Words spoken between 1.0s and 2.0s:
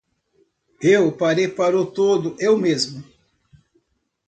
parei para o